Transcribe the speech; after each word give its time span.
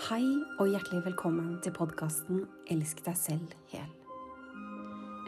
Hei 0.00 0.24
og 0.56 0.70
hjertelig 0.70 1.02
velkommen 1.04 1.58
til 1.60 1.74
podkasten 1.76 2.46
Elsk 2.72 3.02
deg 3.04 3.18
selv 3.20 3.50
hel. 3.68 3.90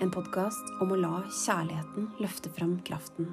En 0.00 0.08
podkast 0.14 0.70
om 0.80 0.94
å 0.94 0.96
la 0.96 1.18
kjærligheten 1.28 2.06
løfte 2.22 2.48
frem 2.56 2.78
kraften. 2.88 3.28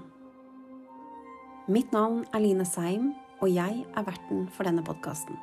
Mitt 1.71 1.95
navn 1.95 2.25
er 2.35 2.43
Line 2.43 2.67
Seim, 2.67 3.13
og 3.39 3.53
jeg 3.53 3.85
er 3.87 4.07
verten 4.09 4.49
for 4.51 4.67
denne 4.67 4.83
podkasten. 4.83 5.39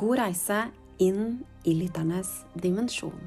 God 0.00 0.22
reise 0.22 0.62
inn 0.96 1.42
i 1.68 1.76
lytternes 1.82 2.32
dimensjon. 2.56 3.20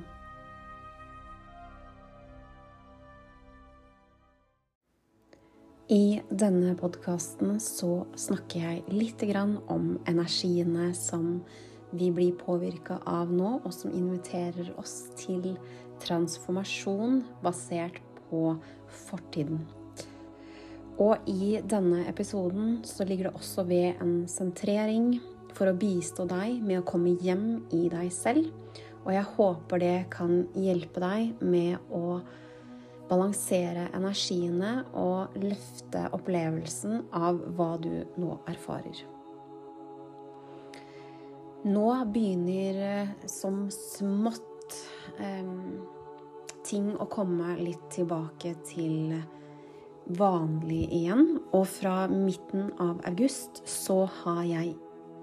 I 5.85 6.21
denne 6.33 6.71
podkasten 6.79 7.59
så 7.61 8.07
snakker 8.17 8.63
jeg 8.63 8.79
litt 8.89 9.21
om 9.69 9.99
energiene 10.09 10.87
som 10.97 11.43
vi 11.91 12.07
blir 12.09 12.31
påvirka 12.33 12.97
av 13.05 13.29
nå, 13.29 13.61
og 13.61 13.69
som 13.69 13.93
inviterer 13.93 14.71
oss 14.81 15.11
til 15.13 15.53
transformasjon 16.01 17.21
basert 17.43 18.01
på 18.31 18.55
fortiden. 19.05 19.61
Og 20.97 21.21
i 21.29 21.59
denne 21.61 22.07
episoden 22.09 22.79
så 22.81 23.05
ligger 23.05 23.29
det 23.29 23.35
også 23.37 23.67
ved 23.69 24.01
en 24.01 24.25
sentrering 24.25 25.19
for 25.53 25.69
å 25.69 25.77
bistå 25.77 26.25
deg 26.25 26.63
med 26.65 26.81
å 26.81 26.87
komme 26.87 27.13
hjem 27.21 27.61
i 27.77 27.83
deg 27.93 28.09
selv. 28.09 28.49
Og 29.05 29.13
jeg 29.13 29.29
håper 29.37 29.85
det 29.85 29.97
kan 30.09 30.47
hjelpe 30.57 31.05
deg 31.05 31.45
med 31.45 31.77
å 31.93 32.23
balansere 33.09 33.89
energiene 33.95 34.79
og 34.97 35.35
løfte 35.41 36.07
opplevelsen 36.15 37.05
av 37.15 37.41
hva 37.57 37.75
du 37.81 37.91
nå 38.19 38.39
erfarer. 38.49 39.03
Nå 41.65 41.85
begynner 42.13 42.81
eh, 42.85 43.13
som 43.29 43.65
smått 43.73 44.75
eh, 45.17 45.47
ting 46.65 46.91
å 46.97 47.07
komme 47.09 47.55
litt 47.57 47.87
tilbake 47.93 48.53
til 48.67 49.15
vanlig 50.17 50.83
igjen. 50.93 51.39
Og 51.57 51.65
fra 51.69 52.05
midten 52.11 52.69
av 52.81 53.01
august 53.09 53.63
så 53.69 54.03
har 54.21 54.43
jeg 54.45 54.75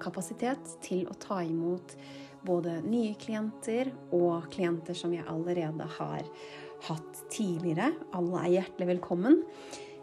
kapasitet 0.02 0.76
til 0.82 1.06
å 1.06 1.14
ta 1.22 1.42
imot 1.46 1.94
både 2.42 2.80
nye 2.82 3.14
klienter 3.22 3.92
og 4.10 4.48
klienter 4.50 4.98
som 4.98 5.14
jeg 5.14 5.26
allerede 5.30 5.86
har 5.98 6.26
hatt 6.88 7.22
tidligere. 7.32 7.92
Alle 8.16 8.42
er 8.42 8.54
hjertelig 8.56 8.88
velkommen. 8.96 9.42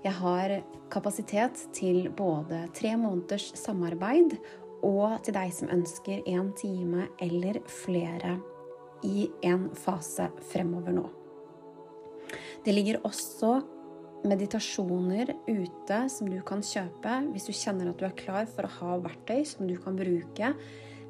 Jeg 0.03 0.15
har 0.21 0.55
kapasitet 0.91 1.59
til 1.75 2.07
både 2.15 2.63
tre 2.75 2.93
måneders 2.99 3.51
samarbeid 3.59 4.37
og 4.85 5.17
til 5.25 5.35
deg 5.35 5.51
som 5.51 5.71
ønsker 5.75 6.23
en 6.31 6.53
time 6.57 7.09
eller 7.19 7.59
flere 7.67 8.37
i 9.03 9.27
en 9.47 9.67
fase 9.75 10.29
fremover 10.51 10.95
nå. 10.95 11.05
Det 12.63 12.75
ligger 12.75 13.03
også 13.07 13.59
meditasjoner 14.27 15.31
ute 15.47 15.99
som 16.11 16.27
du 16.31 16.39
kan 16.47 16.63
kjøpe 16.63 17.21
hvis 17.31 17.47
du 17.47 17.55
kjenner 17.55 17.91
at 17.91 17.99
du 17.99 18.07
er 18.07 18.17
klar 18.19 18.47
for 18.51 18.67
å 18.67 18.75
ha 18.79 18.97
verktøy 19.03 19.43
som 19.47 19.67
du 19.67 19.75
kan 19.79 19.99
bruke 19.99 20.53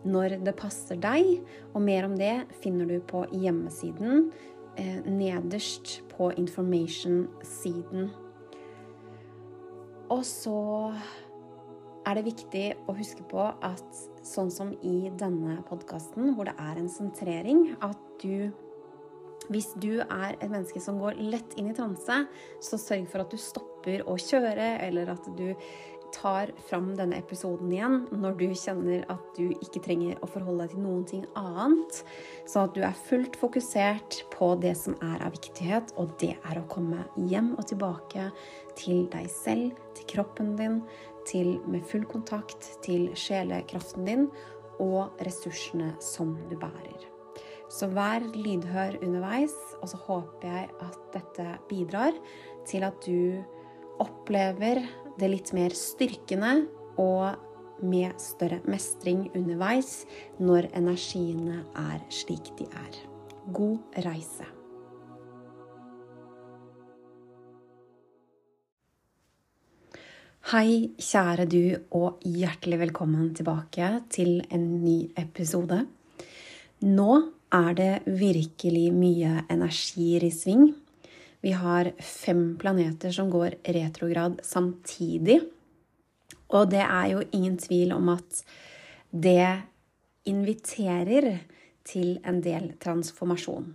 når 0.06 0.38
det 0.46 0.56
passer 0.58 0.98
deg. 1.02 1.42
Og 1.74 1.84
mer 1.84 2.10
om 2.10 2.16
det 2.18 2.36
finner 2.64 2.90
du 2.90 3.00
på 3.06 3.26
hjemmesiden 3.34 4.30
eh, 4.78 5.02
nederst 5.06 6.02
på 6.12 6.32
information-siden. 6.38 8.10
Og 10.10 10.24
så 10.26 10.60
er 12.08 12.18
det 12.18 12.26
viktig 12.26 12.66
å 12.90 12.96
huske 12.98 13.26
på 13.30 13.44
at 13.46 14.00
sånn 14.26 14.50
som 14.54 14.72
i 14.86 15.12
denne 15.20 15.60
podkasten, 15.70 16.34
hvor 16.36 16.50
det 16.50 16.56
er 16.58 16.82
en 16.82 16.90
sentrering, 16.92 17.70
at 17.86 18.00
du 18.24 18.50
hvis 19.50 19.72
du 19.82 20.02
er 20.04 20.36
et 20.36 20.50
menneske 20.50 20.82
som 20.84 21.00
går 21.02 21.18
lett 21.18 21.56
inn 21.58 21.72
i 21.72 21.76
transe, 21.78 22.20
så 22.62 22.78
sørg 22.78 23.08
for 23.10 23.24
at 23.24 23.32
du 23.34 23.40
stopper 23.42 24.04
å 24.06 24.18
kjøre, 24.22 24.76
eller 24.86 25.10
at 25.16 25.26
du 25.38 25.48
tar 26.16 26.52
fram 26.70 26.92
denne 26.98 27.18
episoden 27.20 27.72
igjen 27.74 27.98
når 28.12 28.38
du 28.40 28.46
kjenner 28.58 29.04
at 29.12 29.26
du 29.38 29.50
ikke 29.56 29.82
trenger 29.86 30.20
å 30.24 30.30
forholde 30.30 30.66
deg 30.66 30.74
til 30.76 30.84
noen 30.84 31.04
ting 31.10 31.26
annet. 31.40 32.02
Sånn 32.50 32.70
at 32.70 32.76
du 32.78 32.82
er 32.86 33.04
fullt 33.08 33.38
fokusert 33.40 34.22
på 34.34 34.52
det 34.64 34.76
som 34.80 34.98
er 35.06 35.26
av 35.26 35.36
viktighet, 35.36 35.94
og 36.02 36.16
det 36.22 36.36
er 36.38 36.60
å 36.60 36.68
komme 36.72 37.06
hjem 37.30 37.54
og 37.58 37.68
tilbake 37.72 38.30
til 38.80 39.06
deg 39.14 39.30
selv, 39.34 39.78
til 39.98 40.10
kroppen 40.16 40.56
din, 40.60 40.82
til 41.30 41.58
med 41.70 41.86
full 41.86 42.08
kontakt 42.10 42.72
til 42.86 43.10
sjelekraften 43.18 44.08
din 44.08 44.28
og 44.80 45.20
ressursene 45.28 45.94
som 46.04 46.38
du 46.50 46.56
bærer. 46.60 47.08
Så 47.70 47.86
vær 47.94 48.24
lydhør 48.34 48.98
underveis, 49.06 49.54
og 49.84 49.92
så 49.92 50.00
håper 50.08 50.48
jeg 50.50 50.70
at 50.82 51.00
dette 51.14 51.48
bidrar 51.70 52.16
til 52.66 52.86
at 52.88 52.98
du 53.06 53.44
opplever 54.00 54.82
det 55.20 55.30
litt 55.32 55.54
mer 55.56 55.76
styrkende 55.76 56.54
og 57.00 57.84
med 57.84 58.20
større 58.20 58.60
mestring 58.68 59.28
underveis 59.38 60.04
når 60.40 60.70
energiene 60.76 61.64
er 61.80 62.02
slik 62.12 62.52
de 62.60 62.68
er. 62.68 63.04
God 63.56 64.00
reise. 64.06 64.48
Hei, 70.50 70.96
kjære 70.98 71.46
du, 71.46 71.64
og 71.94 72.24
hjertelig 72.26 72.80
velkommen 72.82 73.28
tilbake 73.38 73.90
til 74.10 74.40
en 74.50 74.64
ny 74.82 75.12
episode. 75.20 75.84
Nå 76.90 77.18
er 77.54 77.76
det 77.78 77.92
virkelig 78.08 78.88
mye 78.96 79.44
energier 79.52 80.26
i 80.26 80.32
sving. 80.34 80.72
Vi 81.42 81.54
har 81.56 81.92
fem 82.04 82.58
planeter 82.60 83.14
som 83.16 83.30
går 83.32 83.56
retrograd 83.64 84.40
samtidig. 84.44 85.40
Og 86.50 86.72
det 86.72 86.84
er 86.84 87.08
jo 87.14 87.24
ingen 87.32 87.58
tvil 87.62 87.94
om 87.96 88.10
at 88.12 88.42
det 89.12 89.62
inviterer 90.28 91.38
til 91.88 92.18
en 92.28 92.42
del 92.44 92.74
transformasjon. 92.82 93.72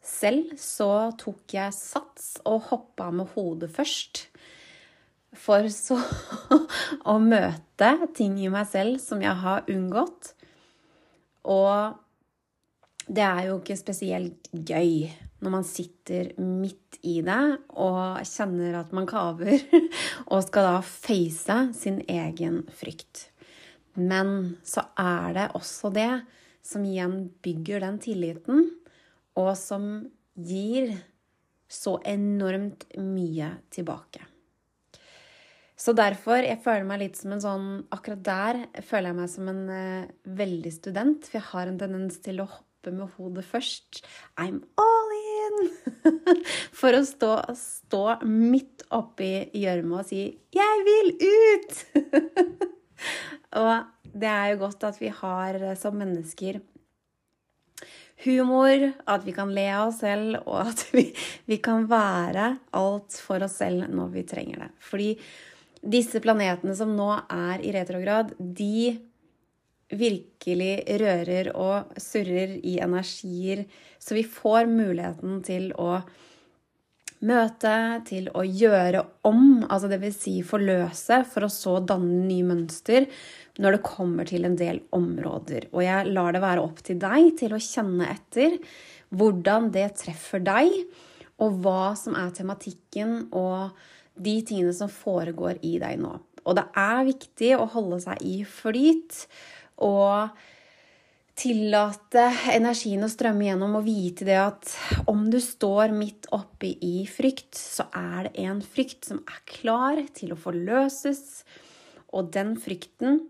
Selv 0.00 0.54
så 0.60 1.10
tok 1.20 1.54
jeg 1.54 1.76
sats 1.76 2.36
og 2.48 2.70
hoppa 2.70 3.10
med 3.12 3.32
hodet 3.34 3.70
først. 3.74 4.26
For 5.36 5.68
så 5.70 5.98
å 7.12 7.18
møte 7.22 7.90
ting 8.16 8.38
i 8.40 8.50
meg 8.52 8.68
selv 8.70 9.00
som 9.02 9.20
jeg 9.22 9.34
har 9.42 9.68
unngått. 9.70 10.32
Og 11.50 11.98
det 13.10 13.26
er 13.26 13.50
jo 13.50 13.58
ikke 13.60 13.78
spesielt 13.78 14.50
gøy 14.54 15.10
når 15.40 15.54
man 15.54 15.66
sitter 15.66 16.32
midt 16.40 16.98
i 17.06 17.20
det 17.24 17.42
og 17.80 18.20
kjenner 18.28 18.80
at 18.82 18.92
man 18.96 19.08
kaver, 19.08 19.56
og 20.32 20.44
skal 20.46 20.68
da 20.68 20.78
face 20.84 21.58
sin 21.76 22.00
egen 22.08 22.62
frykt. 22.76 23.28
Men 24.00 24.56
så 24.64 24.86
er 25.00 25.36
det 25.36 25.48
også 25.58 25.90
det 25.94 26.12
som 26.64 26.84
igjen 26.84 27.22
bygger 27.42 27.82
den 27.84 28.00
tilliten, 28.02 28.66
og 29.40 29.54
som 29.58 29.86
gir 30.36 30.92
så 31.70 31.96
enormt 32.08 32.84
mye 32.98 33.54
tilbake. 33.72 34.26
Så 35.80 35.94
derfor 35.96 36.42
jeg 36.44 36.60
føler 36.60 36.84
meg 36.84 37.00
litt 37.00 37.16
som 37.16 37.32
en 37.32 37.40
sånn 37.40 37.68
Akkurat 37.94 38.24
der 38.26 38.58
føler 38.84 39.10
jeg 39.10 39.16
meg 39.16 39.30
som 39.32 39.48
en 39.48 39.62
uh, 39.70 40.10
veldig 40.28 40.72
student, 40.74 41.24
for 41.24 41.40
jeg 41.40 41.48
har 41.54 41.70
en 41.70 41.80
tendens 41.80 42.20
til 42.20 42.42
å 42.42 42.50
hoppe 42.50 42.92
med 42.92 43.14
hodet 43.16 43.46
først. 43.48 44.02
I'm 44.36 44.60
all 44.80 45.09
For 46.80 46.96
å 46.96 47.04
stå, 47.06 47.34
stå 47.56 48.04
midt 48.26 48.86
oppi 48.96 49.50
gjørma 49.56 50.00
og 50.00 50.08
si 50.08 50.24
'Jeg 50.54 50.84
vil 50.88 51.12
ut!' 51.20 51.80
og 53.62 53.72
det 54.10 54.30
er 54.30 54.50
jo 54.52 54.62
godt 54.64 54.84
at 54.88 55.00
vi 55.00 55.12
har 55.14 55.60
som 55.78 55.96
mennesker 55.98 56.60
humor, 58.24 58.92
at 59.06 59.24
vi 59.24 59.32
kan 59.32 59.52
le 59.54 59.66
av 59.72 59.90
oss 59.90 60.00
selv, 60.02 60.40
og 60.44 60.60
at 60.70 60.84
vi, 60.94 61.06
vi 61.48 61.60
kan 61.62 61.86
være 61.90 62.54
alt 62.76 63.20
for 63.24 63.46
oss 63.46 63.60
selv 63.62 63.88
når 63.88 64.12
vi 64.16 64.26
trenger 64.28 64.66
det. 64.66 64.70
Fordi 64.84 65.14
disse 65.80 66.20
planetene 66.20 66.74
som 66.76 66.92
nå 66.96 67.08
er 67.32 67.62
i 67.64 67.72
retrograd, 67.72 68.34
de 68.38 68.98
virkelig 69.90 70.72
rører 71.00 71.50
og 71.58 71.94
surrer 72.00 72.56
i 72.62 72.78
energier, 72.82 73.64
så 73.98 74.16
vi 74.16 74.24
får 74.26 74.70
muligheten 74.70 75.40
til 75.46 75.70
å 75.78 76.00
møte, 77.26 77.74
til 78.08 78.30
å 78.32 78.44
gjøre 78.46 79.02
om, 79.28 79.66
altså 79.66 79.90
dvs. 79.90 80.16
Si 80.22 80.34
forløse, 80.46 81.20
for 81.28 81.44
å 81.46 81.52
så 81.52 81.76
danne 81.84 82.22
nye 82.24 82.46
mønster 82.48 83.08
når 83.60 83.76
det 83.76 83.84
kommer 83.84 84.28
til 84.28 84.46
en 84.48 84.56
del 84.56 84.80
områder. 84.96 85.68
Og 85.74 85.84
jeg 85.84 86.14
lar 86.14 86.32
det 86.32 86.42
være 86.44 86.64
opp 86.64 86.80
til 86.86 87.00
deg 87.02 87.34
til 87.40 87.54
å 87.56 87.60
kjenne 87.60 88.08
etter 88.08 88.56
hvordan 89.10 89.68
det 89.74 89.88
treffer 90.00 90.42
deg, 90.46 90.72
og 91.40 91.62
hva 91.64 91.92
som 91.96 92.16
er 92.20 92.32
tematikken 92.36 93.30
og 93.36 93.76
de 94.20 94.40
tingene 94.44 94.74
som 94.76 94.90
foregår 94.92 95.60
i 95.64 95.78
deg 95.80 96.00
nå. 96.00 96.12
Og 96.44 96.56
det 96.56 96.66
er 96.78 97.06
viktig 97.08 97.54
å 97.56 97.68
holde 97.72 98.00
seg 98.04 98.20
i 98.24 98.40
flyt 98.48 99.24
og 99.84 100.40
tillate 101.40 102.26
energien 102.52 103.04
å 103.06 103.10
strømme 103.10 103.46
gjennom 103.46 103.78
og 103.78 103.86
vite 103.86 104.26
det 104.28 104.36
at 104.36 104.72
om 105.08 105.24
du 105.32 105.38
står 105.40 105.94
midt 105.96 106.28
oppe 106.36 106.74
i 106.84 107.06
frykt, 107.08 107.54
så 107.56 107.86
er 107.96 108.28
det 108.28 108.44
en 108.44 108.60
frykt 108.60 109.08
som 109.08 109.22
er 109.24 109.40
klar 109.48 110.02
til 110.16 110.34
å 110.34 110.40
forløses. 110.40 111.42
Og 112.12 112.28
den 112.34 112.56
frykten, 112.60 113.22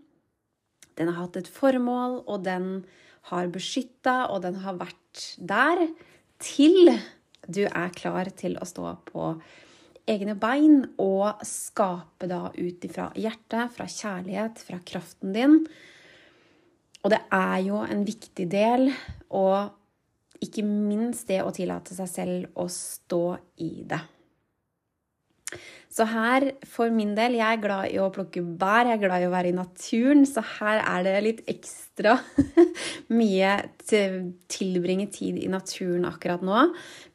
den 0.99 1.11
har 1.11 1.21
hatt 1.23 1.39
et 1.39 1.51
formål, 1.51 2.23
og 2.27 2.43
den 2.43 2.83
har 3.29 3.51
beskytta, 3.53 4.25
og 4.33 4.43
den 4.43 4.59
har 4.65 4.79
vært 4.81 5.25
der 5.37 5.85
til 6.41 6.91
du 7.47 7.63
er 7.65 7.93
klar 7.95 8.29
til 8.37 8.57
å 8.59 8.67
stå 8.67 8.95
på 9.07 9.31
egne 10.09 10.35
bein 10.39 10.83
og 11.01 11.41
skape 11.47 12.27
da 12.29 12.49
ut 12.57 12.85
ifra 12.85 13.11
hjertet, 13.15 13.71
fra 13.75 13.87
kjærlighet, 13.87 14.61
fra 14.65 14.81
kraften 14.85 15.33
din 15.35 15.59
og 17.01 17.13
det 17.13 17.21
er 17.33 17.59
jo 17.65 17.81
en 17.83 18.05
viktig 18.05 18.47
del, 18.51 18.89
og 19.33 20.41
ikke 20.41 20.65
minst 20.65 21.29
det 21.29 21.41
å 21.43 21.53
tillate 21.53 21.93
seg 21.97 22.09
selv 22.09 22.61
å 22.61 22.67
stå 22.71 23.25
i 23.61 23.73
det. 23.89 24.01
Så 25.91 26.05
her, 26.07 26.45
for 26.71 26.87
min 26.95 27.11
del, 27.17 27.33
jeg 27.35 27.57
er 27.57 27.59
glad 27.59 27.91
i 27.91 27.97
å 27.99 28.07
plukke 28.15 28.39
bær, 28.39 28.87
jeg 28.87 28.95
er 28.95 29.01
glad 29.01 29.25
i 29.25 29.27
å 29.27 29.33
være 29.33 29.49
i 29.51 29.57
naturen, 29.57 30.23
så 30.23 30.39
her 30.53 30.79
er 30.85 31.03
det 31.03 31.15
litt 31.25 31.41
ekstra 31.51 32.13
mye 33.19 33.57
til 33.83 34.15
tilbringe 34.51 35.09
tid 35.11 35.41
i 35.41 35.49
naturen 35.51 36.07
akkurat 36.07 36.45
nå. 36.47 36.63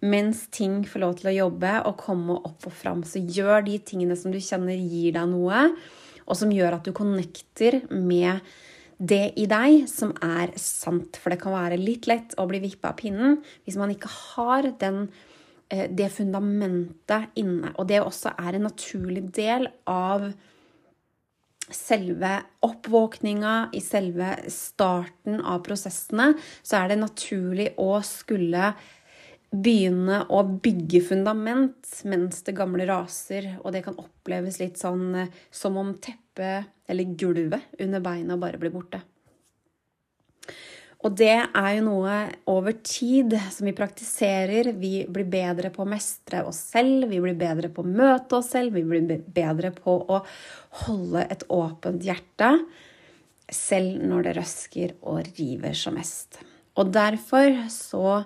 Mens 0.05 0.45
ting 0.53 0.83
får 0.85 1.05
lov 1.07 1.17
til 1.23 1.33
å 1.33 1.37
jobbe 1.39 1.73
og 1.89 1.97
komme 2.03 2.37
opp 2.37 2.69
og 2.69 2.77
fram. 2.77 3.01
Så 3.01 3.25
gjør 3.25 3.65
de 3.65 3.79
tingene 3.81 4.19
som 4.21 4.35
du 4.35 4.43
kjenner 4.45 4.77
gir 4.77 5.17
deg 5.17 5.33
noe, 5.33 5.71
og 6.27 6.37
som 6.37 6.53
gjør 6.53 6.77
at 6.77 6.85
du 6.85 6.93
connecter 6.93 7.81
med 7.89 8.45
det 8.99 9.37
i 9.37 9.47
deg 9.51 9.85
som 9.91 10.15
er 10.25 10.55
sant. 10.61 11.19
For 11.21 11.33
det 11.33 11.41
kan 11.43 11.57
være 11.57 11.81
litt 11.81 12.09
lett 12.09 12.37
å 12.41 12.47
bli 12.49 12.63
vippa 12.65 12.93
av 12.95 13.01
pinnen 13.01 13.41
hvis 13.67 13.79
man 13.81 13.93
ikke 13.93 14.11
har 14.11 14.71
den, 14.81 15.09
eh, 15.71 15.87
det 15.89 16.11
fundamentet 16.13 17.33
inne. 17.37 17.75
Og 17.77 17.89
det 17.89 18.01
også 18.01 18.35
er 18.39 18.57
en 18.57 18.69
naturlig 18.71 19.27
del 19.33 19.69
av 19.87 20.33
selve 21.67 22.45
oppvåkninga, 22.63 23.71
i 23.75 23.81
selve 23.83 24.37
starten 24.55 25.41
av 25.41 25.65
prosessene, 25.67 26.37
så 26.63 26.79
er 26.79 26.93
det 26.93 27.01
naturlig 27.01 27.73
å 27.83 27.99
skulle 28.07 28.75
begynne 29.51 30.25
å 30.31 30.43
bygge 30.63 31.01
fundament 31.07 31.91
mens 32.05 32.43
det 32.47 32.55
gamle 32.59 32.87
raser, 32.87 33.57
og 33.63 33.73
det 33.75 33.85
kan 33.87 33.99
oppleves 33.99 34.61
litt 34.61 34.79
sånn 34.79 35.15
eh, 35.15 35.35
som 35.51 35.77
om 35.81 35.95
teppet 35.95 36.26
eller 36.43 37.17
gulvet 37.19 37.77
under 37.81 38.03
beina 38.05 38.37
bare 38.41 38.61
blir 38.61 38.75
borte. 38.75 39.03
Og 41.05 41.15
det 41.15 41.35
er 41.37 41.69
jo 41.77 41.85
noe 41.87 42.15
over 42.51 42.75
tid 42.83 43.37
som 43.53 43.69
vi 43.69 43.75
praktiserer. 43.77 44.73
Vi 44.81 45.05
blir 45.13 45.29
bedre 45.31 45.71
på 45.75 45.85
å 45.85 45.89
mestre 45.89 46.41
oss 46.49 46.59
selv, 46.73 47.07
vi 47.13 47.21
blir 47.23 47.37
bedre 47.39 47.71
på 47.71 47.85
å 47.85 47.91
møte 47.91 48.41
oss 48.41 48.51
selv, 48.55 48.75
vi 48.75 48.83
blir 48.83 49.23
bedre 49.23 49.71
på 49.77 49.99
å 50.03 50.23
holde 50.87 51.27
et 51.31 51.45
åpent 51.53 52.03
hjerte, 52.03 52.51
selv 53.53 54.03
når 54.03 54.27
det 54.27 54.35
røsker 54.41 54.97
og 55.07 55.31
river 55.37 55.77
som 55.79 55.95
mest. 55.95 56.41
Og 56.77 56.91
derfor 56.93 57.63
så 57.73 58.19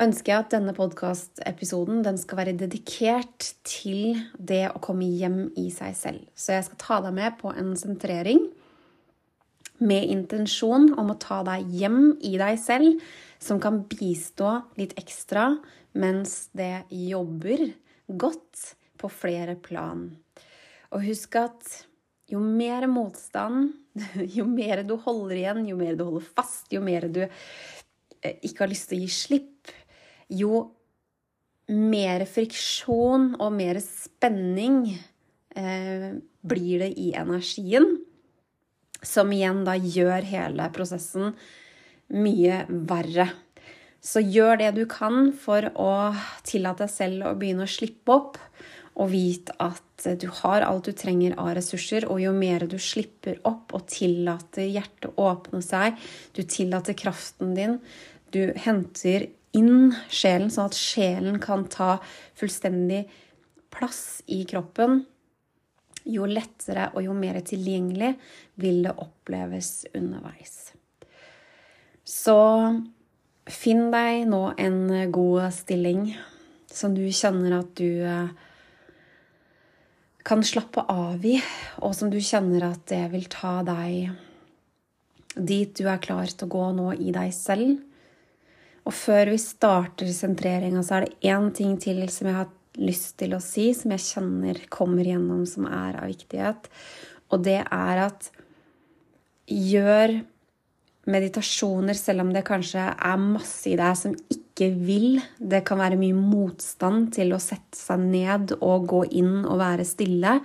ønsker 0.00 0.32
jeg 0.32 0.44
at 0.44 0.54
denne 0.54 0.74
podkastepisoden 0.76 2.04
skal 2.20 2.40
være 2.40 2.56
dedikert 2.58 3.50
til 3.68 4.16
det 4.36 4.66
å 4.70 4.80
komme 4.82 5.08
hjem 5.08 5.50
i 5.60 5.68
seg 5.74 5.96
selv. 5.98 6.24
Så 6.34 6.56
jeg 6.56 6.66
skal 6.68 6.80
ta 6.80 7.00
deg 7.06 7.16
med 7.18 7.36
på 7.40 7.52
en 7.52 7.74
sentrering 7.78 8.46
med 9.80 10.10
intensjon 10.12 10.90
om 11.00 11.12
å 11.12 11.18
ta 11.20 11.40
deg 11.46 11.68
hjem 11.72 12.00
i 12.26 12.34
deg 12.40 12.58
selv, 12.60 13.00
som 13.40 13.60
kan 13.62 13.82
bistå 13.88 14.58
litt 14.80 14.96
ekstra 15.00 15.54
mens 15.96 16.50
det 16.56 16.84
jobber 16.92 17.70
godt 18.06 18.74
på 19.00 19.08
flere 19.12 19.56
plan. 19.56 20.10
Og 20.92 21.06
husk 21.06 21.38
at 21.40 21.70
jo 22.30 22.40
mer 22.42 22.86
motstand, 22.90 23.72
jo 24.36 24.46
mer 24.46 24.84
du 24.86 24.96
holder 25.00 25.40
igjen, 25.40 25.64
jo 25.70 25.78
mer 25.78 25.96
du 25.98 26.04
holder 26.06 26.28
fast, 26.36 26.68
jo 26.74 26.82
mer 26.84 27.08
du 27.10 27.22
eh, 27.24 28.36
ikke 28.46 28.66
har 28.66 28.72
lyst 28.72 28.90
til 28.90 29.00
å 29.00 29.06
gi 29.06 29.14
slipp, 29.14 29.72
jo 30.30 30.64
mer 31.70 32.24
friksjon 32.26 33.34
og 33.38 33.52
mer 33.54 33.78
spenning 33.84 34.82
eh, 35.56 36.10
blir 36.40 36.82
det 36.82 36.92
i 36.98 37.12
energien. 37.18 37.92
Som 39.00 39.32
igjen 39.32 39.62
da 39.64 39.76
gjør 39.78 40.26
hele 40.28 40.66
prosessen 40.74 41.32
mye 42.12 42.64
verre. 42.68 43.30
Så 44.00 44.22
gjør 44.24 44.58
det 44.60 44.74
du 44.76 44.84
kan 44.88 45.30
for 45.36 45.70
å 45.76 45.92
tillate 46.46 46.86
deg 46.86 46.92
selv 46.92 47.28
å 47.28 47.36
begynne 47.38 47.66
å 47.68 47.70
slippe 47.70 48.16
opp. 48.16 48.38
Og 49.00 49.12
vite 49.12 49.54
at 49.62 50.04
du 50.20 50.26
har 50.40 50.64
alt 50.66 50.88
du 50.88 50.96
trenger 50.96 51.36
av 51.40 51.54
ressurser, 51.56 52.04
og 52.10 52.20
jo 52.20 52.32
mer 52.36 52.66
du 52.68 52.76
slipper 52.80 53.38
opp 53.48 53.72
og 53.76 53.86
tillater 53.88 54.66
hjertet 54.66 55.16
åpne 55.20 55.60
seg, 55.64 55.96
du 56.36 56.42
tillater 56.42 56.96
kraften 56.98 57.54
din, 57.56 57.78
du 58.34 58.50
henter 58.60 59.28
inn 59.56 59.94
sjelen, 60.12 60.50
sånn 60.52 60.70
at 60.70 60.78
sjelen 60.78 61.40
kan 61.42 61.66
ta 61.70 61.98
fullstendig 62.38 63.04
plass 63.70 64.20
i 64.30 64.42
kroppen, 64.48 65.04
jo 66.10 66.26
lettere 66.26 66.88
og 66.94 67.04
jo 67.04 67.14
mer 67.14 67.38
tilgjengelig 67.44 68.14
vil 68.60 68.82
det 68.86 68.94
oppleves 69.02 69.84
underveis. 69.94 70.72
Så 72.06 72.38
finn 73.50 73.90
deg 73.92 74.24
nå 74.30 74.42
en 74.58 74.80
god 75.12 75.50
stilling 75.54 76.08
som 76.70 76.94
du 76.94 77.04
kjenner 77.14 77.58
at 77.60 77.74
du 77.78 78.02
eh, 78.06 78.32
kan 80.26 80.42
slappe 80.46 80.84
av 80.90 81.24
i, 81.26 81.36
og 81.82 81.94
som 81.96 82.10
du 82.12 82.18
kjenner 82.22 82.70
at 82.70 82.86
det 82.90 83.04
vil 83.12 83.26
ta 83.30 83.60
deg 83.66 84.10
dit 85.34 85.70
du 85.78 85.86
er 85.86 86.02
klar 86.02 86.30
til 86.30 86.48
å 86.48 86.52
gå 86.52 86.64
nå 86.76 86.90
i 86.98 87.12
deg 87.14 87.30
selv 87.34 87.78
og 88.88 88.96
før 88.96 89.32
vi 89.34 89.38
starter 89.42 90.08
sentreringa, 90.14 90.82
så 90.82 90.98
er 90.98 91.06
det 91.06 91.30
én 91.30 91.50
ting 91.54 91.76
til 91.80 92.02
som 92.12 92.30
jeg 92.30 92.38
har 92.38 92.50
lyst 92.80 93.16
til 93.20 93.34
å 93.36 93.42
si, 93.42 93.70
som 93.76 93.92
jeg 93.94 94.06
kjenner 94.06 94.60
kommer 94.72 95.06
gjennom, 95.06 95.44
som 95.48 95.66
er 95.68 95.98
av 96.00 96.10
viktighet. 96.10 96.70
Og 97.30 97.44
det 97.46 97.60
er 97.62 98.04
at 98.06 98.30
gjør 99.50 100.20
meditasjoner 101.10 101.96
selv 101.96 102.24
om 102.24 102.32
det 102.34 102.44
kanskje 102.46 102.82
er 102.92 103.22
masse 103.22 103.70
i 103.70 103.76
deg 103.78 103.96
som 103.98 104.16
ikke 104.32 104.70
vil. 104.84 105.20
Det 105.38 105.62
kan 105.66 105.80
være 105.80 105.98
mye 106.00 106.16
motstand 106.16 107.10
til 107.16 107.34
å 107.34 107.42
sette 107.42 107.78
seg 107.78 108.02
ned 108.04 108.56
og 108.60 108.88
gå 108.90 109.04
inn 109.20 109.40
og 109.44 109.60
være 109.62 109.86
stille. 109.88 110.38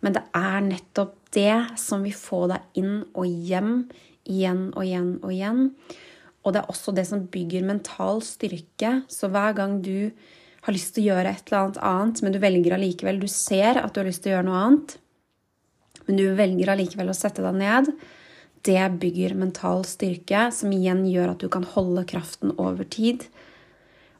Men 0.00 0.16
det 0.16 0.24
er 0.36 0.60
nettopp 0.64 1.16
det 1.34 1.78
som 1.78 2.06
vil 2.06 2.16
få 2.16 2.46
deg 2.50 2.80
inn 2.80 3.02
og 3.12 3.26
hjem 3.26 3.74
igjen 4.30 4.70
og 4.72 4.86
igjen 4.86 5.10
og 5.20 5.34
igjen. 5.34 5.66
Og 6.44 6.54
det 6.54 6.62
er 6.62 6.72
også 6.72 6.94
det 6.96 7.04
som 7.08 7.26
bygger 7.32 7.66
mental 7.66 8.22
styrke. 8.24 9.02
Så 9.12 9.28
hver 9.32 9.56
gang 9.58 9.80
du 9.84 10.10
har 10.64 10.76
lyst 10.76 10.94
til 10.94 11.06
å 11.06 11.14
gjøre 11.14 11.34
et 11.34 11.44
eller 11.48 11.60
annet 11.60 11.82
annet, 11.90 12.22
men 12.24 12.34
du 12.34 12.40
velger 12.42 12.76
allikevel 12.76 13.20
Du 13.20 13.28
ser 13.32 13.80
at 13.80 13.92
du 13.94 14.02
har 14.02 14.08
lyst 14.08 14.24
til 14.24 14.32
å 14.32 14.38
gjøre 14.38 14.48
noe 14.48 14.64
annet, 14.64 14.96
men 16.06 16.18
du 16.18 16.26
velger 16.36 16.72
allikevel 16.72 17.12
å 17.12 17.16
sette 17.16 17.44
deg 17.44 17.60
ned. 17.60 17.92
Det 18.66 18.80
bygger 19.00 19.36
mental 19.40 19.86
styrke, 19.88 20.48
som 20.52 20.72
igjen 20.74 21.06
gjør 21.08 21.32
at 21.32 21.44
du 21.44 21.48
kan 21.52 21.64
holde 21.64 22.04
kraften 22.08 22.52
over 22.60 22.84
tid. 22.84 23.24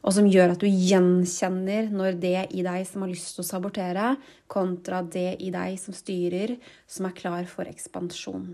Og 0.01 0.15
som 0.15 0.25
gjør 0.25 0.55
at 0.55 0.63
du 0.63 0.65
gjenkjenner 0.65 1.91
når 1.93 2.17
det 2.23 2.47
i 2.57 2.63
deg 2.65 2.87
som 2.89 3.05
har 3.05 3.11
lyst 3.11 3.35
til 3.35 3.43
å 3.43 3.49
sabotere, 3.51 4.15
kontra 4.49 5.03
det 5.05 5.35
i 5.45 5.51
deg 5.53 5.77
som 5.81 5.93
styrer, 5.93 6.55
som 6.89 7.05
er 7.05 7.17
klar 7.17 7.45
for 7.49 7.69
ekspansjon. 7.69 8.49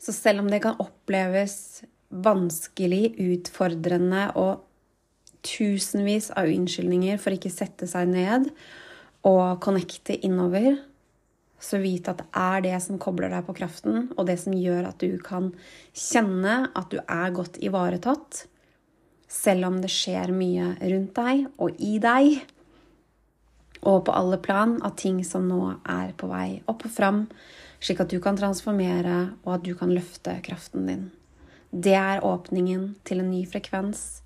Så 0.00 0.14
selv 0.16 0.42
om 0.42 0.50
det 0.50 0.62
kan 0.64 0.78
oppleves 0.80 1.82
vanskelig, 2.10 3.14
utfordrende 3.20 4.30
og 4.40 4.64
tusenvis 5.46 6.30
av 6.36 6.50
unnskyldninger 6.50 7.20
for 7.20 7.36
ikke 7.36 7.52
sette 7.52 7.88
seg 7.88 8.08
ned 8.10 8.50
og 9.28 9.60
connecte 9.64 10.16
innover, 10.26 10.78
så 11.60 11.80
vit 11.82 12.08
at 12.08 12.22
det 12.22 12.28
er 12.40 12.62
det 12.64 12.78
som 12.80 13.00
kobler 13.00 13.32
deg 13.32 13.44
på 13.44 13.54
kraften, 13.58 14.08
og 14.16 14.24
det 14.28 14.38
som 14.40 14.56
gjør 14.56 14.88
at 14.90 15.02
du 15.02 15.20
kan 15.20 15.50
kjenne 15.92 16.70
at 16.72 16.88
du 16.92 17.00
er 17.04 17.36
godt 17.36 17.60
ivaretatt, 17.60 18.46
selv 19.30 19.68
om 19.68 19.76
det 19.82 19.92
skjer 19.92 20.32
mye 20.34 20.72
rundt 20.80 21.12
deg 21.14 21.44
og 21.60 21.76
i 21.84 21.98
deg, 22.02 22.40
og 23.80 24.02
på 24.08 24.12
alle 24.16 24.40
plan 24.40 24.78
av 24.84 24.96
ting 25.00 25.20
som 25.24 25.46
nå 25.48 25.60
er 25.88 26.16
på 26.16 26.28
vei 26.32 26.60
opp 26.68 26.88
og 26.88 26.92
fram, 26.92 27.26
slik 27.80 28.02
at 28.02 28.12
du 28.12 28.20
kan 28.22 28.38
transformere, 28.38 29.34
og 29.44 29.58
at 29.58 29.64
du 29.66 29.74
kan 29.78 29.92
løfte 29.94 30.36
kraften 30.44 30.86
din. 30.88 31.06
Det 31.70 31.94
er 31.94 32.24
åpningen 32.26 32.96
til 33.06 33.22
en 33.22 33.30
ny 33.30 33.44
frekvens. 33.48 34.22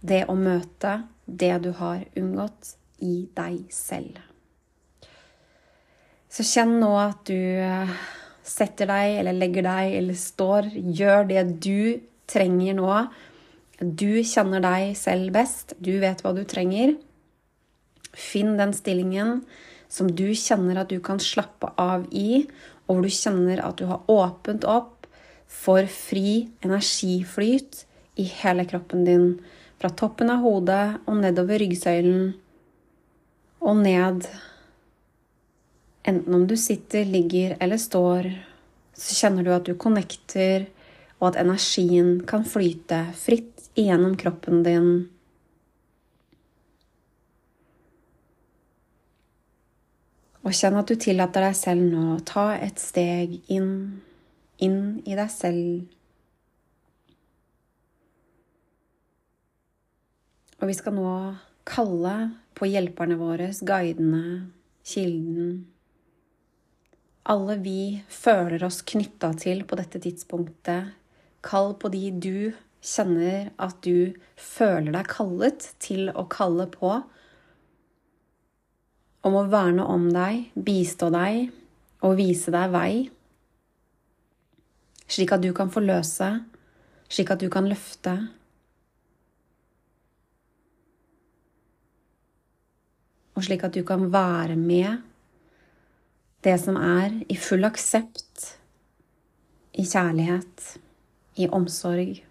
Det 0.00 0.24
å 0.30 0.34
møte 0.38 1.02
det 1.26 1.54
du 1.64 1.72
har 1.78 2.04
unngått 2.18 2.74
i 3.04 3.28
deg 3.36 3.68
selv. 3.74 4.18
Så 6.28 6.44
kjenn 6.44 6.76
nå 6.82 6.90
at 7.00 7.22
du 7.30 7.38
eh, 7.38 7.92
setter 8.44 8.90
deg 8.90 9.20
eller 9.22 9.36
legger 9.36 9.64
deg 9.64 9.96
eller 10.00 10.18
står. 10.18 10.70
Gjør 10.74 11.28
det 11.30 11.44
du 11.64 11.80
trenger 12.28 12.76
nå. 12.76 12.92
Du 13.78 14.20
kjenner 14.26 14.62
deg 14.64 14.92
selv 14.98 15.32
best. 15.36 15.76
Du 15.78 15.94
vet 16.02 16.20
hva 16.24 16.34
du 16.36 16.42
trenger. 16.48 16.96
Finn 18.12 18.56
den 18.58 18.74
stillingen 18.76 19.42
som 19.88 20.10
du 20.12 20.26
kjenner 20.36 20.82
at 20.82 20.90
du 20.92 20.98
kan 21.00 21.20
slappe 21.22 21.70
av 21.80 22.04
i, 22.12 22.44
og 22.88 22.96
hvor 22.96 23.04
du 23.04 23.12
kjenner 23.12 23.60
at 23.62 23.78
du 23.78 23.86
har 23.90 24.08
åpent 24.08 24.64
opp 24.64 25.06
for 25.48 25.86
fri 25.92 26.48
energiflyt 26.64 27.84
i 28.18 28.26
hele 28.40 28.64
kroppen 28.68 29.04
din. 29.04 29.30
Fra 29.78 29.92
toppen 29.94 30.32
av 30.32 30.42
hodet 30.42 30.98
og 31.06 31.20
nedover 31.20 31.60
ryggsøylen 31.62 32.32
og 33.62 33.76
ned. 33.84 34.26
Enten 36.08 36.34
om 36.34 36.46
du 36.48 36.56
sitter, 36.56 37.04
ligger 37.04 37.56
eller 37.60 37.78
står, 37.78 38.30
så 38.96 39.14
kjenner 39.20 39.44
du 39.44 39.52
at 39.54 39.68
du 39.68 39.76
connecter, 39.78 40.66
og 41.18 41.32
at 41.32 41.40
energien 41.42 42.20
kan 42.26 42.46
flyte 42.46 43.04
fritt 43.18 43.68
igjennom 43.78 44.16
kroppen 44.18 44.62
din. 44.66 44.90
Og 50.48 50.54
kjenn 50.56 50.78
at 50.80 50.88
du 50.88 50.96
tillater 50.96 51.44
deg 51.44 51.56
selv 51.58 51.82
nå 51.84 52.02
å 52.14 52.20
ta 52.24 52.54
et 52.56 52.80
steg 52.80 53.34
inn, 53.52 53.72
inn 54.64 54.78
i 55.04 55.12
deg 55.12 55.28
selv. 55.28 55.82
Og 60.56 60.70
vi 60.70 60.76
skal 60.78 60.96
nå 60.96 61.10
kalle 61.68 62.14
på 62.56 62.70
hjelperne 62.70 63.18
våre, 63.20 63.50
guidene, 63.60 64.48
kilden. 64.88 65.52
Alle 67.28 67.58
vi 67.60 68.00
føler 68.08 68.64
oss 68.64 68.80
knytta 68.88 69.34
til 69.36 69.66
på 69.68 69.76
dette 69.76 70.00
tidspunktet. 70.00 70.96
Kall 71.44 71.74
på 71.76 71.92
de 71.92 72.06
du 72.24 72.56
kjenner 72.80 73.50
at 73.60 73.84
du 73.84 74.16
føler 74.40 74.96
deg 74.96 75.12
kallet 75.12 75.68
til 75.84 76.08
å 76.16 76.24
kalle 76.32 76.70
på 76.72 76.96
om 79.26 79.36
å 79.38 79.46
verne 79.50 79.84
om 79.88 80.08
deg, 80.12 80.48
bistå 80.54 81.10
deg 81.14 81.48
og 82.06 82.18
vise 82.18 82.52
deg 82.54 82.70
vei, 82.70 82.92
slik 85.08 85.32
at 85.34 85.42
du 85.42 85.50
kan 85.56 85.72
forløse, 85.72 86.28
slik 87.08 87.32
at 87.34 87.42
du 87.42 87.48
kan 87.52 87.66
løfte. 87.68 88.14
Og 93.38 93.46
slik 93.46 93.64
at 93.66 93.74
du 93.74 93.84
kan 93.86 94.08
være 94.12 94.58
med 94.58 95.02
det 96.46 96.54
som 96.62 96.78
er, 96.78 97.10
i 97.26 97.36
full 97.38 97.66
aksept, 97.66 98.52
i 99.78 99.84
kjærlighet, 99.86 100.78
i 101.38 101.48
omsorg. 101.54 102.27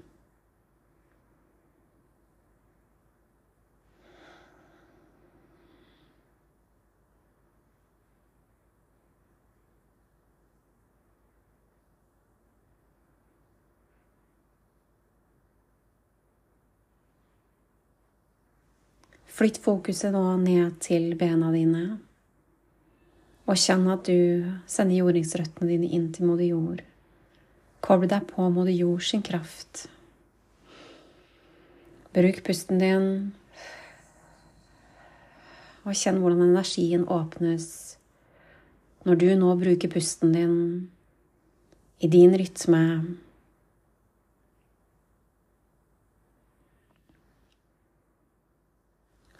Flytt 19.37 19.59
fokuset 19.61 20.15
nå 20.15 20.23
ned 20.41 20.79
til 20.81 21.11
bena 21.19 21.51
dine. 21.53 21.83
Og 23.45 23.59
kjenn 23.61 23.85
at 23.93 24.07
du 24.09 24.47
sender 24.65 24.97
jordingsrøttene 24.97 25.69
dine 25.69 25.91
inn 25.93 26.07
til 26.15 26.25
moder 26.25 26.49
jord. 26.49 26.81
Koble 27.85 28.09
deg 28.09 28.25
på 28.31 28.47
moder 28.49 28.73
jord 28.73 29.05
sin 29.05 29.21
kraft. 29.21 29.85
Bruk 32.17 32.41
pusten 32.47 32.81
din, 32.81 33.11
og 35.87 35.95
kjenn 35.95 36.17
hvordan 36.19 36.49
energien 36.49 37.05
åpnes 37.07 37.67
når 39.07 39.19
du 39.21 39.29
nå 39.39 39.53
bruker 39.61 39.91
pusten 39.91 40.33
din 40.35 40.55
i 42.03 42.09
din 42.11 42.33
rytme 42.35 42.81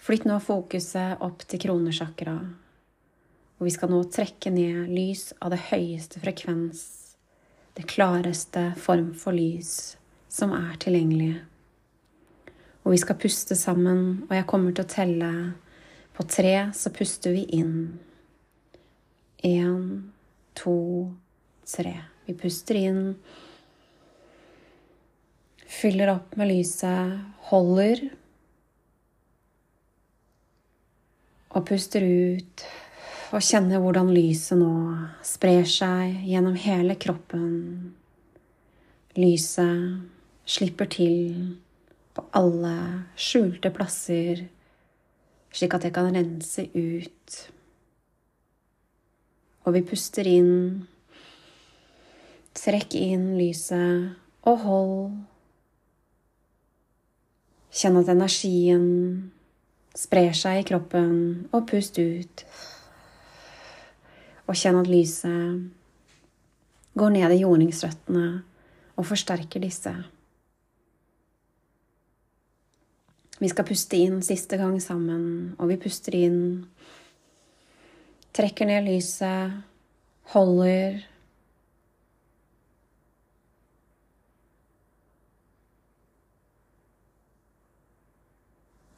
Flytt 0.07 0.23
nå 0.23 0.37
fokuset 0.39 1.19
opp 1.19 1.41
til 1.51 1.59
kronesjakra. 1.59 2.37
Og 3.59 3.65
vi 3.67 3.71
skal 3.75 3.89
nå 3.91 3.97
trekke 4.07 4.53
ned 4.55 4.85
lys 4.87 5.33
av 5.43 5.51
det 5.51 5.57
høyeste 5.67 6.21
frekvens, 6.21 6.83
det 7.75 7.83
klareste 7.91 8.69
form 8.79 9.09
for 9.19 9.35
lys 9.35 9.97
som 10.31 10.53
er 10.55 10.77
tilgjengelig. 10.79 11.33
Og 12.85 12.93
vi 12.93 12.99
skal 13.01 13.17
puste 13.19 13.57
sammen, 13.59 14.29
og 14.29 14.31
jeg 14.31 14.45
kommer 14.47 14.71
til 14.77 14.85
å 14.85 14.91
telle. 14.93 15.31
På 16.15 16.23
tre 16.23 16.53
så 16.71 16.91
puster 16.95 17.35
vi 17.35 17.43
inn. 17.57 17.97
Én, 19.43 19.81
to, 20.55 20.77
tre. 21.67 21.97
Vi 22.29 22.37
puster 22.45 22.79
inn. 22.79 23.01
Fyller 25.67 26.13
opp 26.15 26.39
med 26.39 26.53
lyset. 26.53 27.19
Holder 27.51 28.05
Og 31.55 31.63
puster 31.67 32.03
ut 32.03 32.65
og 33.35 33.43
kjenner 33.43 33.81
hvordan 33.83 34.09
lyset 34.15 34.59
nå 34.59 34.71
sprer 35.25 35.65
seg 35.67 36.23
gjennom 36.27 36.55
hele 36.59 36.95
kroppen. 36.99 37.93
Lyset 39.17 40.07
slipper 40.47 40.87
til 40.91 41.57
på 42.15 42.23
alle 42.37 42.75
skjulte 43.19 43.71
plasser, 43.75 44.45
slik 45.53 45.75
at 45.75 45.85
det 45.85 45.93
kan 45.95 46.11
rense 46.15 46.67
ut. 46.71 47.39
Og 49.67 49.75
vi 49.75 49.83
puster 49.85 50.27
inn. 50.29 50.85
Trekk 52.57 52.95
inn 52.97 53.33
lyset 53.37 54.15
og 54.47 54.61
hold. 54.63 55.01
Kjenn 57.77 57.99
at 57.99 58.09
energien 58.09 58.87
sprer 59.97 60.35
seg 60.37 60.61
i 60.61 60.67
kroppen, 60.67 61.47
og 61.51 61.65
pust 61.69 61.97
ut. 61.97 62.43
Og 64.47 64.55
kjenn 64.55 64.77
at 64.79 64.91
lyset 64.91 65.65
går 66.97 67.13
ned 67.13 67.33
i 67.33 67.41
jordningsrøttene 67.41 68.27
og 68.97 69.05
forsterker 69.05 69.61
disse. 69.61 69.93
Vi 73.37 73.49
skal 73.51 73.67
puste 73.69 73.99
inn 74.01 74.23
siste 74.25 74.57
gang 74.57 74.79
sammen, 74.81 75.53
og 75.61 75.69
vi 75.69 75.77
puster 75.81 76.15
inn. 76.17 76.39
Trekker 78.33 78.69
ned 78.69 78.87
lyset, 78.87 79.59
holder 80.33 81.03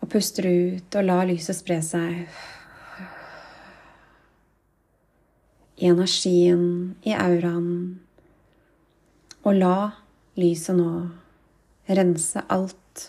Og 0.10 0.16
puster 0.16 0.48
ut 0.50 0.96
og 0.98 1.04
lar 1.06 1.28
lyset 1.30 1.54
spre 1.54 1.76
seg. 1.86 2.24
I 5.78 5.92
energien, 5.92 6.64
i 7.06 7.14
auraen. 7.14 8.00
Og 9.46 9.54
la 9.54 9.76
lyset 10.34 10.82
nå 10.82 10.90
rense 11.94 12.42
alt. 12.58 13.06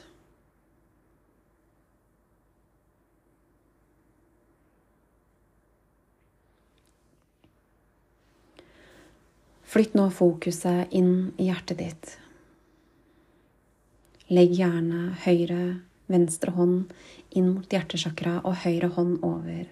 Flytt 9.72 9.96
nå 9.96 10.10
fokuset 10.12 10.92
inn 10.92 11.30
i 11.40 11.48
hjertet 11.48 11.80
ditt. 11.80 12.18
Legg 14.28 14.60
gjerne 14.60 15.14
høyre 15.24 15.62
venstre 16.10 16.54
hånd 16.56 16.92
inn 17.30 17.52
mot 17.54 17.72
hjertesjakra 17.72 18.40
og 18.44 18.62
høyre 18.64 18.90
hånd 18.96 19.20
over. 19.26 19.68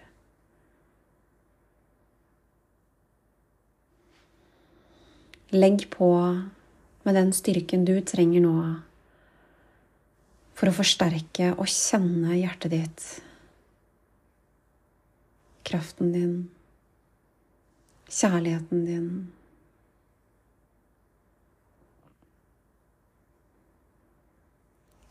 Legg 5.54 5.87
på 5.90 6.11
med 7.07 7.16
den 7.16 7.33
styrken 7.33 7.87
du 7.88 7.95
trenger 8.04 8.45
nå 8.45 8.57
for 10.59 10.68
å 10.68 10.75
forsterke 10.76 11.52
og 11.54 11.71
kjenne 11.71 12.37
hjertet 12.37 12.75
ditt, 12.75 13.07
kraften 15.68 16.12
din, 16.12 16.37
kjærligheten 18.11 18.85
din. 18.88 19.11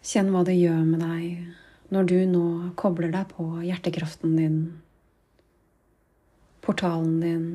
Kjenn 0.08 0.30
hva 0.32 0.40
det 0.48 0.54
gjør 0.56 0.86
med 0.88 1.02
deg 1.04 1.90
når 1.92 2.06
du 2.08 2.20
nå 2.32 2.44
kobler 2.80 3.12
deg 3.12 3.28
på 3.34 3.44
hjertekraften 3.60 4.38
din, 4.40 4.60
portalen 6.64 7.18
din. 7.20 7.50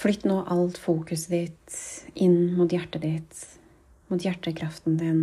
Flytt 0.00 0.26
nå 0.26 0.40
alt 0.50 0.80
fokuset 0.82 1.30
ditt 1.30 1.78
inn 2.18 2.56
mot 2.58 2.74
hjertet 2.74 3.06
ditt, 3.06 3.46
mot 4.10 4.26
hjertekraften 4.26 4.98
din. 4.98 5.22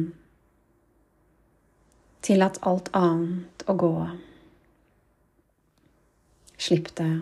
Tillat 2.24 2.64
alt 2.64 2.94
annet 2.96 3.68
å 3.68 3.76
gå. 3.76 3.94
Slipp 6.58 6.96
det. 6.96 7.22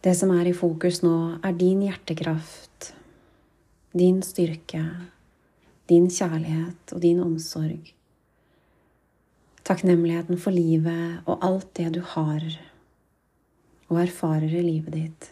Det 0.00 0.14
som 0.16 0.30
er 0.32 0.48
i 0.48 0.56
fokus 0.56 1.02
nå, 1.04 1.14
er 1.44 1.54
din 1.54 1.82
hjertekraft, 1.84 2.94
din 3.92 4.22
styrke, 4.24 4.82
din 5.90 6.08
kjærlighet 6.10 6.94
og 6.96 7.02
din 7.04 7.20
omsorg. 7.22 7.92
Takknemligheten 9.66 10.40
for 10.40 10.56
livet 10.56 11.20
og 11.28 11.44
alt 11.46 11.68
det 11.76 11.90
du 11.98 12.00
har 12.14 12.46
og 13.90 13.98
erfarer 14.00 14.54
i 14.54 14.62
livet 14.64 14.94
ditt. 14.94 15.28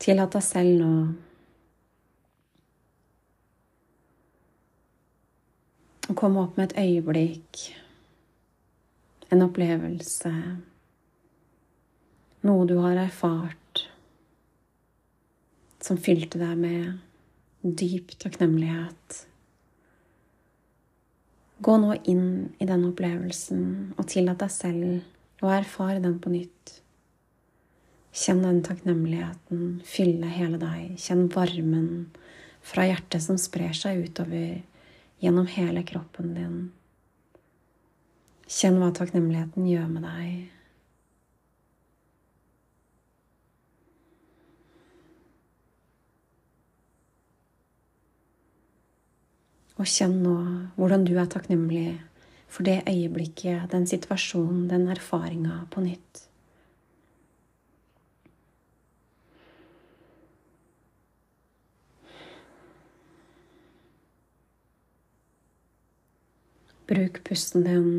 Tillat 0.00 0.32
deg 0.32 0.44
selv 0.44 0.78
nå 0.80 0.92
å 6.10 6.16
komme 6.18 6.42
opp 6.42 6.58
med 6.58 6.70
et 6.70 6.78
øyeblikk, 6.82 7.62
en 9.30 9.44
opplevelse, 9.46 10.32
noe 12.46 12.66
du 12.66 12.76
har 12.82 12.98
erfart 12.98 13.84
som 15.80 16.00
fylte 16.00 16.40
deg 16.40 16.58
med 16.60 16.98
dyp 17.62 18.16
takknemlighet. 18.20 19.24
Gå 21.60 21.76
nå 21.76 21.94
inn 22.08 22.26
i 22.58 22.68
den 22.68 22.86
opplevelsen 22.88 23.64
og 23.96 24.06
tillat 24.08 24.40
deg 24.40 24.52
selv 24.54 25.44
å 25.44 25.52
erfare 25.52 26.00
den 26.02 26.16
på 26.20 26.32
nytt. 26.32 26.80
Kjenn 28.16 28.40
den 28.42 28.62
takknemligheten 28.66 29.80
fylle 29.86 30.30
hele 30.32 30.58
deg. 30.60 30.96
Kjenn 31.00 31.28
varmen 31.32 32.08
fra 32.64 32.88
hjertet 32.88 33.22
som 33.24 33.38
sprer 33.40 33.76
seg 33.76 34.02
utover 34.08 34.62
gjennom 35.20 35.46
hele 35.46 35.82
kroppen 35.86 36.32
din. 36.34 36.56
Kjenn 38.50 38.80
hva 38.80 38.90
takknemligheten 38.96 39.68
gjør 39.68 39.86
med 39.92 40.06
deg. 40.08 40.48
Og 49.80 49.88
kjenn 49.88 50.18
nå 50.24 50.34
hvordan 50.76 51.06
du 51.08 51.14
er 51.16 51.28
takknemlig 51.30 52.00
for 52.50 52.66
det 52.66 52.82
øyeblikket, 52.90 53.70
den 53.72 53.86
situasjonen, 53.86 54.66
den 54.68 54.88
erfaringa 54.92 55.62
på 55.70 55.84
nytt. 55.84 56.29
Bruk 66.90 67.20
pusten 67.22 67.62
din 67.62 67.90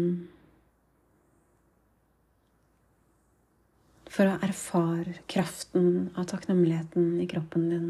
for 4.12 4.28
å 4.28 4.34
erfare 4.44 5.14
kraften 5.32 6.10
av 6.20 6.26
takknemligheten 6.28 7.14
i 7.24 7.28
kroppen 7.32 7.70
din. 7.72 7.86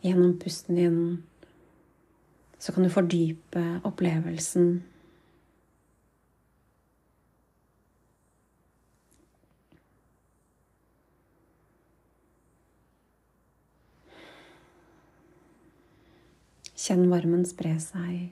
Gjennom 0.00 0.38
pusten 0.40 0.80
din 0.80 1.00
så 2.56 2.72
kan 2.72 2.88
du 2.88 2.94
fordype 2.96 3.66
opplevelsen. 3.84 4.78
Kjenn 16.80 17.10
varmen 17.12 17.42
spre 17.44 17.74
seg. 17.82 18.30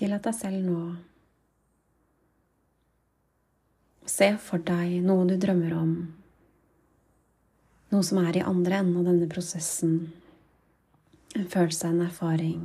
Tillat 0.00 0.24
deg 0.24 0.36
selv 0.38 0.64
nå 0.64 0.80
å 4.00 4.08
se 4.08 4.30
for 4.40 4.64
deg 4.64 4.96
noe 5.04 5.28
du 5.28 5.36
drømmer 5.36 5.74
om. 5.76 5.92
Noe 7.92 8.06
som 8.06 8.20
er 8.22 8.38
i 8.38 8.46
andre 8.46 8.80
enden 8.80 9.02
av 9.02 9.10
denne 9.10 9.28
prosessen. 9.28 9.98
En 11.36 11.46
følelse, 11.52 11.90
en 11.90 12.06
erfaring. 12.06 12.62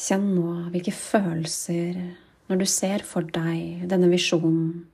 Kjenn 0.00 0.30
nå 0.32 0.54
hvilke 0.72 0.94
følelser 0.96 1.98
når 2.48 2.62
du 2.62 2.66
ser 2.70 3.04
for 3.06 3.26
deg 3.36 3.84
denne 3.90 4.08
visjonen. 4.10 4.86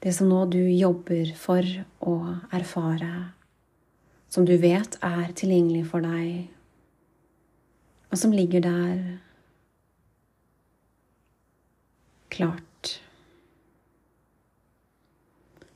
Det 0.00 0.14
som 0.16 0.30
nå 0.30 0.44
du 0.52 0.62
jobber 0.62 1.34
for 1.36 1.66
å 2.06 2.14
erfare. 2.56 3.10
Som 4.30 4.46
du 4.46 4.54
vet 4.62 4.96
er 5.04 5.34
tilgjengelig 5.36 5.88
for 5.90 6.06
deg 6.06 6.48
og 8.10 8.18
som 8.18 8.32
ligger 8.34 8.64
der 8.64 9.02
klart. 12.30 12.94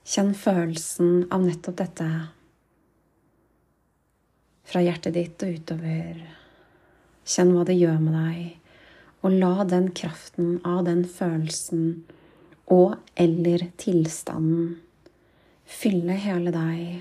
Kjenn 0.05 0.35
følelsen 0.39 1.29
av 1.33 1.45
nettopp 1.47 1.79
dette 1.79 2.09
fra 4.65 4.83
hjertet 4.83 5.15
ditt 5.15 5.47
og 5.47 5.61
utover. 5.61 6.25
Kjenn 7.25 7.55
hva 7.57 7.65
det 7.65 7.79
gjør 7.79 8.01
med 8.05 8.17
deg, 8.19 8.43
og 9.25 9.39
la 9.41 9.65
den 9.69 9.89
kraften 9.97 10.59
av 10.69 10.85
den 10.89 11.05
følelsen 11.09 12.05
og 12.73 12.97
eller 13.21 13.69
tilstanden 13.81 14.75
fylle 15.65 16.17
hele 16.21 16.53
deg, 16.53 17.01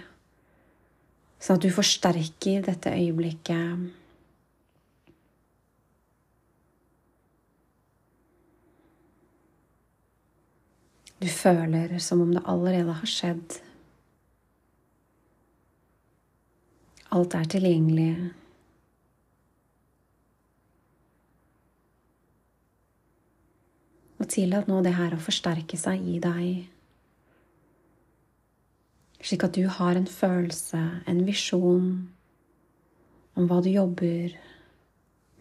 sånn 1.43 1.59
at 1.59 1.65
du 1.65 1.75
forsterker 1.75 2.63
dette 2.63 2.95
øyeblikket 2.95 3.91
Du 11.23 11.29
føler 11.31 11.99
som 12.03 12.19
om 12.19 12.33
det 12.35 12.41
allerede 12.51 12.91
har 12.99 13.07
skjedd. 13.07 13.53
Alt 17.15 17.37
er 17.39 17.45
tilgjengelig. 17.47 18.33
Og 24.23 24.29
tillat 24.31 24.69
nå 24.71 24.77
det 24.85 24.93
her 24.95 25.11
å 25.11 25.19
forsterke 25.19 25.75
seg 25.75 25.99
i 26.07 26.13
deg, 26.23 26.69
slik 29.19 29.41
at 29.43 29.57
du 29.57 29.65
har 29.67 29.97
en 29.99 30.07
følelse, 30.07 30.79
en 31.11 31.19
visjon, 31.27 31.89
om 33.35 33.49
hva 33.49 33.57
du 33.65 33.67
jobber 33.67 34.31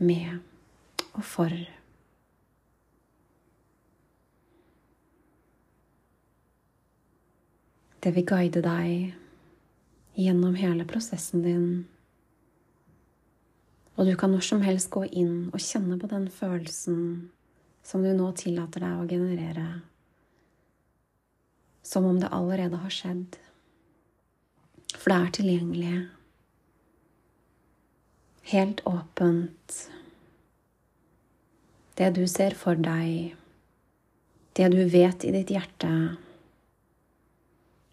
med 0.02 0.40
og 1.12 1.22
for. 1.22 1.54
Det 8.02 8.10
vil 8.16 8.26
guide 8.26 8.64
deg 8.64 10.18
gjennom 10.18 10.56
hele 10.58 10.88
prosessen 10.90 11.46
din. 11.46 11.68
Og 13.94 14.10
du 14.10 14.16
kan 14.18 14.34
når 14.34 14.42
som 14.48 14.66
helst 14.66 14.90
gå 14.90 15.04
inn 15.06 15.52
og 15.52 15.62
kjenne 15.62 16.00
på 16.02 16.10
den 16.10 16.26
følelsen 16.32 16.98
som 17.82 18.02
du 18.02 18.12
nå 18.14 18.30
tillater 18.38 18.84
deg 18.84 19.00
å 19.00 19.08
generere, 19.10 19.66
som 21.82 22.06
om 22.08 22.20
det 22.22 22.30
allerede 22.32 22.78
har 22.84 22.94
skjedd. 22.94 23.38
For 24.94 25.10
det 25.10 25.18
er 25.18 25.32
tilgjengelig. 25.38 25.96
Helt 28.52 28.82
åpent. 28.86 29.78
Det 31.98 32.10
du 32.16 32.24
ser 32.30 32.54
for 32.58 32.78
deg, 32.78 33.34
det 34.56 34.68
du 34.72 34.82
vet 34.88 35.24
i 35.24 35.32
ditt 35.34 35.50
hjerte, 35.52 35.92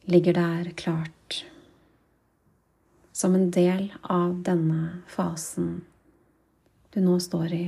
ligger 0.10 0.38
der 0.38 0.71
klart 0.80 1.43
som 3.19 3.36
en 3.36 3.49
del 3.52 3.89
av 4.02 4.38
denne 4.47 5.02
fasen 5.12 5.82
du 6.93 7.02
nå 7.04 7.17
står 7.19 7.54
i. 7.54 7.65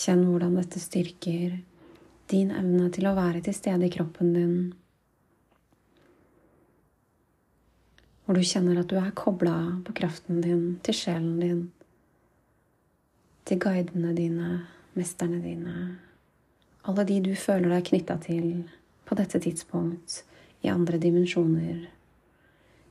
Kjenn 0.00 0.22
hvordan 0.24 0.54
dette 0.56 0.80
styrker 0.80 1.58
din 2.32 2.52
evne 2.56 2.86
til 2.94 3.08
å 3.10 3.16
være 3.16 3.42
til 3.44 3.56
stede 3.56 3.84
i 3.84 3.92
kroppen 3.92 4.32
din. 4.32 4.54
Hvor 8.24 8.38
du 8.38 8.46
kjenner 8.46 8.80
at 8.80 8.88
du 8.88 8.96
er 8.96 9.12
kobla 9.18 9.56
på 9.84 9.92
kraften 10.00 10.40
din, 10.40 10.64
til 10.86 10.96
sjelen 10.96 11.36
din, 11.42 11.62
til 13.44 13.60
guidene 13.60 14.14
dine, 14.16 14.50
mesterne 14.96 15.42
dine, 15.44 15.76
alle 16.88 17.04
de 17.04 17.18
du 17.26 17.32
føler 17.36 17.68
deg 17.74 17.88
knytta 17.90 18.16
til 18.24 18.46
på 19.04 19.18
dette 19.18 19.40
tidspunkt, 19.42 20.22
i 20.64 20.70
andre 20.72 21.00
dimensjoner, 21.02 21.82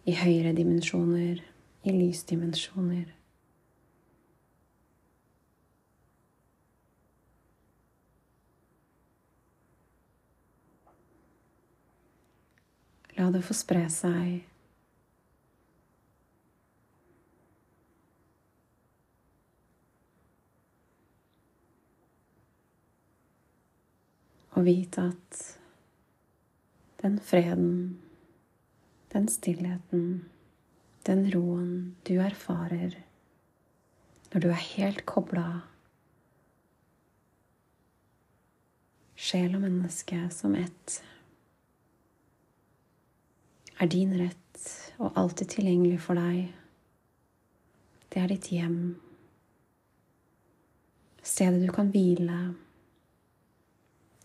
i 0.05 0.17
høyere 0.19 0.53
dimensjoner, 0.57 1.39
i 1.87 1.95
lysdimensjoner. 1.95 3.18
La 13.19 13.27
det 13.35 13.41
få 13.43 13.55
spre 13.57 13.83
seg. 13.91 14.45
Og 24.55 24.63
vite 24.67 25.03
at 25.11 25.41
den 27.03 27.19
freden, 27.23 27.99
den 29.11 29.27
stillheten, 29.31 30.07
den 31.07 31.27
roen 31.35 31.69
du 32.07 32.17
erfarer 32.23 32.97
når 34.31 34.43
du 34.43 34.49
er 34.51 34.65
helt 34.75 35.05
kobla 35.09 35.45
sjel 39.19 39.55
og 39.57 39.63
menneske 39.63 40.19
som 40.33 40.55
ett 40.59 40.99
er 43.79 43.87
din 43.87 44.15
rett 44.19 44.65
og 44.99 45.15
alltid 45.15 45.53
tilgjengelig 45.55 46.01
for 46.03 46.19
deg. 46.19 46.49
Det 48.09 48.19
er 48.19 48.31
ditt 48.31 48.49
hjem. 48.51 48.79
Stedet 51.23 51.61
du 51.63 51.69
kan 51.71 51.91
hvile. 51.93 52.39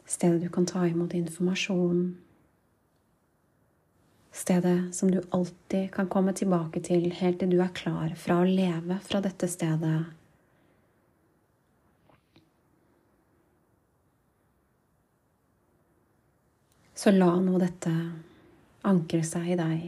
Stedet 0.09 0.43
du 0.43 0.51
kan 0.53 0.67
ta 0.67 0.87
imot 0.89 1.15
informasjon. 1.15 2.03
Stedet 4.35 4.95
som 4.97 5.11
du 5.11 5.21
alltid 5.31 5.93
kan 5.95 6.11
komme 6.11 6.35
tilbake 6.35 6.83
til 6.83 7.13
helt 7.15 7.39
til 7.39 7.55
du 7.55 7.61
er 7.63 7.75
klar 7.77 8.17
fra 8.19 8.41
å 8.43 8.49
leve 8.49 8.99
fra 9.07 9.23
dette 9.23 9.47
stedet. 9.49 10.01
Så 16.99 17.13
la 17.15 17.31
nå 17.39 17.59
dette 17.61 17.93
ankre 18.85 19.25
seg 19.25 19.55
i 19.55 19.59
deg. 19.59 19.85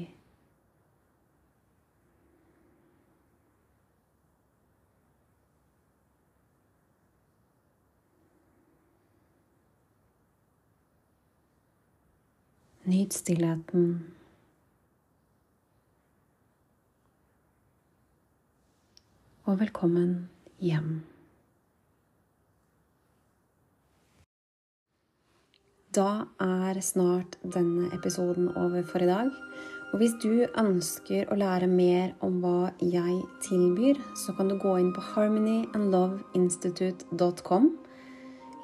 Nyt 12.87 13.17
stillheten. 13.19 13.89
Og 19.47 19.59
velkommen 19.61 20.29
hjem. 20.63 21.03
Da 25.97 26.27
er 26.43 26.81
snart 26.85 27.39
denne 27.41 27.87
episoden 27.97 28.51
over 28.53 28.83
for 28.85 29.01
i 29.01 29.09
dag. 29.09 29.31
Og 29.93 29.99
hvis 30.03 30.13
du 30.21 30.45
ønsker 30.61 31.25
å 31.33 31.37
lære 31.41 31.67
mer 31.73 32.13
om 32.27 32.43
hva 32.43 32.69
jeg 32.83 33.23
tilbyr, 33.47 33.97
så 34.19 34.33
kan 34.37 34.49
du 34.51 34.57
gå 34.61 34.73
inn 34.83 34.93
på 34.93 35.01
harmonyandloveinstitute.com, 35.15 37.65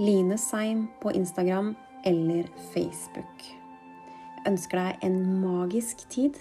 Line 0.03 0.37
Seim 0.37 0.89
på 1.01 1.09
Instagram 1.17 1.77
eller 2.05 2.45
Facebook. 2.75 3.37
Jeg 4.37 4.45
ønsker 4.53 4.77
deg 4.83 4.93
en 5.09 5.41
magisk 5.41 6.05
tid. 6.13 6.37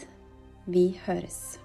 Vi 0.68 1.00
høres. 1.06 1.60